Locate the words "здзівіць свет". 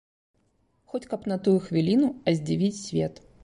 2.41-3.27